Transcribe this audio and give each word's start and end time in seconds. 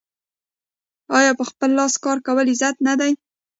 آیا 1.17 1.31
په 1.39 1.43
خپل 1.49 1.69
لاس 1.77 1.93
کار 2.03 2.17
کول 2.25 2.45
عزت 2.53 2.75
نه 2.87 2.93
دی؟ 2.99 3.11